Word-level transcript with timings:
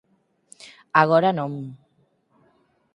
Agora 1.01 1.29
non. 1.39 1.53